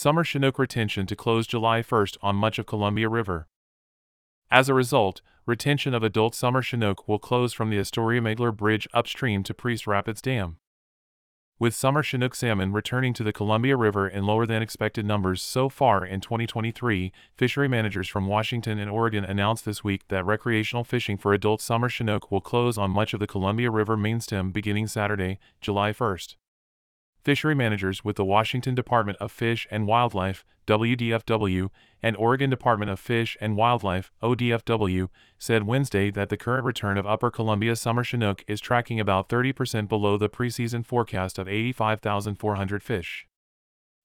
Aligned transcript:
summer 0.00 0.24
Chinook 0.24 0.58
retention 0.58 1.04
to 1.04 1.14
close 1.14 1.46
July 1.46 1.82
1st 1.82 2.16
on 2.22 2.34
much 2.34 2.58
of 2.58 2.64
Columbia 2.64 3.06
River. 3.06 3.46
As 4.50 4.70
a 4.70 4.72
result, 4.72 5.20
retention 5.44 5.92
of 5.92 6.02
adult 6.02 6.34
summer 6.34 6.62
Chinook 6.62 7.06
will 7.06 7.18
close 7.18 7.52
from 7.52 7.68
the 7.68 7.78
Astoria 7.78 8.22
Megler 8.22 8.56
Bridge 8.56 8.88
upstream 8.94 9.42
to 9.42 9.52
Priest 9.52 9.86
Rapids 9.86 10.22
Dam. 10.22 10.56
With 11.58 11.74
summer 11.74 12.02
Chinook 12.02 12.34
salmon 12.34 12.72
returning 12.72 13.12
to 13.12 13.22
the 13.22 13.34
Columbia 13.34 13.76
River 13.76 14.08
in 14.08 14.24
lower 14.24 14.46
than 14.46 14.62
expected 14.62 15.04
numbers 15.04 15.42
so 15.42 15.68
far 15.68 16.02
in 16.06 16.22
2023, 16.22 17.12
fishery 17.36 17.68
managers 17.68 18.08
from 18.08 18.26
Washington 18.26 18.78
and 18.78 18.90
Oregon 18.90 19.26
announced 19.26 19.66
this 19.66 19.84
week 19.84 20.08
that 20.08 20.24
recreational 20.24 20.82
fishing 20.82 21.18
for 21.18 21.34
adult 21.34 21.60
summer 21.60 21.90
Chinook 21.90 22.30
will 22.30 22.40
close 22.40 22.78
on 22.78 22.90
much 22.90 23.12
of 23.12 23.20
the 23.20 23.26
Columbia 23.26 23.70
River 23.70 23.98
mainstem 23.98 24.50
beginning 24.50 24.86
Saturday, 24.86 25.38
July 25.60 25.92
1st. 25.92 26.36
Fishery 27.22 27.54
managers 27.54 28.04
with 28.04 28.16
the 28.16 28.24
Washington 28.24 28.74
Department 28.74 29.18
of 29.18 29.30
Fish 29.30 29.66
and 29.70 29.86
Wildlife, 29.86 30.44
WDFW, 30.66 31.68
and 32.02 32.16
Oregon 32.16 32.48
Department 32.48 32.90
of 32.90 32.98
Fish 32.98 33.36
and 33.40 33.56
Wildlife, 33.56 34.10
ODFW, 34.22 35.08
said 35.38 35.66
Wednesday 35.66 36.10
that 36.10 36.30
the 36.30 36.36
current 36.36 36.64
return 36.64 36.96
of 36.96 37.06
Upper 37.06 37.30
Columbia 37.30 37.76
summer 37.76 38.04
Chinook 38.04 38.44
is 38.48 38.60
tracking 38.60 38.98
about 38.98 39.28
30% 39.28 39.88
below 39.88 40.16
the 40.16 40.30
preseason 40.30 40.84
forecast 40.84 41.38
of 41.38 41.48
85,400 41.48 42.82
fish. 42.82 43.26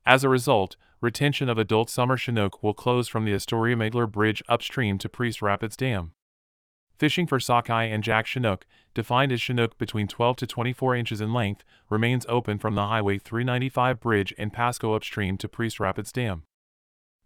As 0.05 0.23
a 0.23 0.29
result, 0.29 0.75
retention 1.01 1.49
of 1.49 1.57
adult 1.57 1.89
summer 1.89 2.17
Chinook 2.17 2.61
will 2.61 2.73
close 2.73 3.07
from 3.07 3.25
the 3.25 3.34
Astoria 3.34 3.75
Megler 3.75 4.11
Bridge 4.11 4.43
upstream 4.49 4.97
to 4.97 5.09
Priest 5.09 5.41
Rapids 5.41 5.77
Dam. 5.77 6.11
Fishing 6.98 7.27
for 7.27 7.41
sockeye 7.41 7.84
and 7.84 8.04
jack 8.04 8.26
Chinook, 8.26 8.66
defined 8.94 9.31
as 9.34 9.41
Chinook 9.41 9.77
between 9.77 10.08
12 10.08 10.38
to 10.38 10.48
24 10.48 10.95
inches 10.95 11.20
in 11.20 11.34
length, 11.34 11.63
remains 11.90 12.26
open 12.30 12.58
from 12.58 12.76
the 12.76 12.85
Highway 12.85 13.18
395 13.18 13.99
bridge 13.99 14.31
in 14.34 14.49
Pasco 14.49 14.94
upstream 14.94 15.38
to 15.38 15.49
Priest 15.49 15.80
Rapids 15.80 16.13
Dam. 16.13 16.44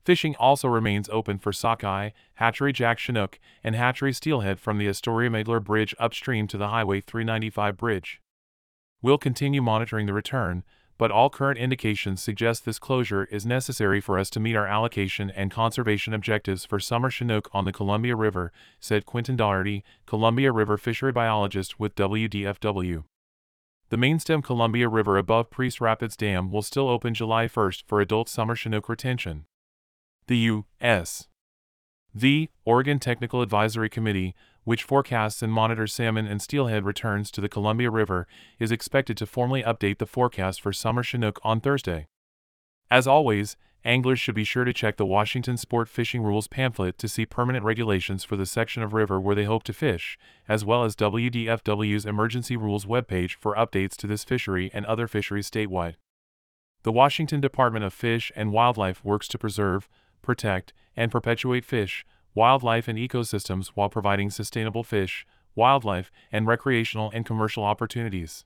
Fishing 0.03 0.35
also 0.37 0.67
remains 0.67 1.07
open 1.09 1.37
for 1.37 1.53
sockeye, 1.53 2.09
hatchery 2.35 2.73
jack 2.73 2.97
Chinook, 2.97 3.37
and 3.63 3.75
hatchery 3.75 4.11
steelhead 4.11 4.59
from 4.59 4.79
the 4.79 4.87
Astoria 4.87 5.29
Megler 5.29 5.63
Bridge 5.63 5.93
upstream 5.99 6.47
to 6.47 6.57
the 6.57 6.69
Highway 6.69 6.99
395 7.01 7.77
bridge. 7.77 8.21
We'll 9.03 9.19
continue 9.19 9.61
monitoring 9.61 10.07
the 10.07 10.13
return, 10.13 10.63
but 10.99 11.11
all 11.11 11.29
current 11.29 11.57
indications 11.57 12.21
suggest 12.21 12.65
this 12.65 12.77
closure 12.77 13.23
is 13.31 13.45
necessary 13.45 14.01
for 14.01 14.19
us 14.19 14.29
to 14.29 14.39
meet 14.39 14.55
our 14.55 14.67
allocation 14.67 15.31
and 15.31 15.49
conservation 15.49 16.13
objectives 16.13 16.65
for 16.65 16.77
summer 16.77 17.09
Chinook 17.09 17.49
on 17.53 17.63
the 17.63 17.71
Columbia 17.71 18.17
River, 18.17 18.51
said 18.81 19.05
Quentin 19.05 19.37
Doherty, 19.37 19.81
Columbia 20.05 20.51
River 20.51 20.77
fishery 20.77 21.13
biologist 21.13 21.79
with 21.79 21.95
WDFW. 21.95 23.05
The 23.87 23.97
mainstem 23.97 24.43
Columbia 24.43 24.89
River 24.89 25.17
above 25.17 25.49
Priest 25.49 25.79
Rapids 25.79 26.17
Dam 26.17 26.51
will 26.51 26.61
still 26.61 26.89
open 26.89 27.13
July 27.13 27.45
1st 27.47 27.83
for 27.87 28.01
adult 28.01 28.27
summer 28.27 28.55
Chinook 28.55 28.89
retention. 28.89 29.45
The 30.27 30.37
U.S. 30.37 31.29
v. 32.13 32.49
Oregon 32.65 32.99
Technical 32.99 33.41
Advisory 33.41 33.89
Committee 33.89 34.35
which 34.69 34.83
forecasts 34.83 35.41
and 35.41 35.51
monitors 35.51 35.91
salmon 35.91 36.27
and 36.27 36.43
steelhead 36.43 36.85
returns 36.85 37.31
to 37.31 37.41
the 37.41 37.49
Columbia 37.49 37.89
River, 37.89 38.27
is 38.59 38.71
expected 38.71 39.17
to 39.17 39.25
formally 39.25 39.63
update 39.63 39.97
the 39.97 40.05
forecast 40.05 40.61
for 40.61 40.71
summer 40.71 41.01
Chinook 41.01 41.39
on 41.43 41.59
Thursday. 41.59 42.05
As 42.91 43.07
always, 43.07 43.57
anglers 43.83 44.19
should 44.19 44.35
be 44.35 44.43
sure 44.43 44.65
to 44.65 44.71
check 44.71 44.97
the 44.97 45.07
Washington 45.07 45.57
Sport 45.57 45.89
Fishing 45.89 46.21
Rules 46.21 46.47
pamphlet 46.47 46.99
to 46.99 47.07
see 47.07 47.25
permanent 47.25 47.65
regulations 47.65 48.23
for 48.23 48.37
the 48.37 48.45
section 48.45 48.83
of 48.83 48.93
river 48.93 49.19
where 49.19 49.33
they 49.33 49.45
hope 49.45 49.63
to 49.63 49.73
fish, 49.73 50.19
as 50.47 50.63
well 50.63 50.83
as 50.83 50.95
WDFW's 50.95 52.05
Emergency 52.05 52.55
Rules 52.55 52.85
webpage 52.85 53.37
for 53.39 53.55
updates 53.55 53.95
to 53.95 54.05
this 54.05 54.23
fishery 54.23 54.69
and 54.71 54.85
other 54.85 55.07
fisheries 55.07 55.49
statewide. 55.49 55.95
The 56.83 56.91
Washington 56.91 57.41
Department 57.41 57.85
of 57.85 57.91
Fish 57.91 58.31
and 58.35 58.51
Wildlife 58.51 59.03
works 59.03 59.27
to 59.29 59.39
preserve, 59.39 59.89
protect, 60.21 60.73
and 60.95 61.11
perpetuate 61.11 61.65
fish, 61.65 62.05
wildlife 62.35 62.87
and 62.87 62.97
ecosystems 62.97 63.67
while 63.75 63.89
providing 63.89 64.29
sustainable 64.29 64.83
fish, 64.83 65.25
wildlife, 65.55 66.11
and 66.31 66.47
recreational 66.47 67.11
and 67.13 67.25
commercial 67.25 67.63
opportunities. 67.63 68.45